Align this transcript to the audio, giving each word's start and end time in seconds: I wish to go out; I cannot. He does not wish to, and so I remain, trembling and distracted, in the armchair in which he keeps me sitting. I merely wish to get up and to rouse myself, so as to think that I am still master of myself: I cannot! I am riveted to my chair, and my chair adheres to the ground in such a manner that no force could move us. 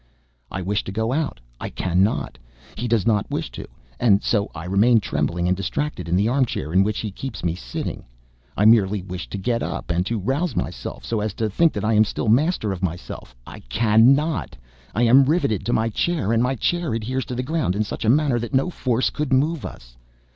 I 0.49 0.63
wish 0.63 0.83
to 0.85 0.91
go 0.91 1.13
out; 1.13 1.39
I 1.59 1.69
cannot. 1.69 2.39
He 2.75 2.87
does 2.87 3.05
not 3.05 3.29
wish 3.29 3.51
to, 3.51 3.67
and 3.99 4.23
so 4.23 4.49
I 4.55 4.65
remain, 4.65 4.99
trembling 4.99 5.47
and 5.47 5.55
distracted, 5.55 6.09
in 6.09 6.15
the 6.15 6.27
armchair 6.27 6.73
in 6.73 6.83
which 6.83 6.97
he 7.01 7.11
keeps 7.11 7.43
me 7.43 7.53
sitting. 7.53 8.03
I 8.57 8.65
merely 8.65 9.03
wish 9.03 9.29
to 9.29 9.37
get 9.37 9.61
up 9.61 9.91
and 9.91 10.03
to 10.07 10.17
rouse 10.17 10.55
myself, 10.55 11.05
so 11.05 11.19
as 11.19 11.35
to 11.35 11.51
think 11.51 11.71
that 11.73 11.85
I 11.85 11.93
am 11.93 12.03
still 12.05 12.29
master 12.29 12.71
of 12.71 12.81
myself: 12.81 13.35
I 13.45 13.59
cannot! 13.69 14.57
I 14.95 15.03
am 15.03 15.23
riveted 15.25 15.67
to 15.67 15.71
my 15.73 15.89
chair, 15.89 16.33
and 16.33 16.41
my 16.41 16.55
chair 16.55 16.95
adheres 16.95 17.25
to 17.25 17.35
the 17.35 17.43
ground 17.43 17.75
in 17.75 17.83
such 17.83 18.03
a 18.03 18.09
manner 18.09 18.39
that 18.39 18.55
no 18.55 18.71
force 18.71 19.11
could 19.11 19.31
move 19.31 19.67
us. 19.67 19.95